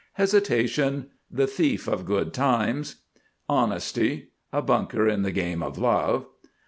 [0.13, 1.11] HESITATION.
[1.29, 3.03] The thief of good times.
[3.47, 4.29] HONESTY.
[4.51, 6.25] A bunker in the game of Love.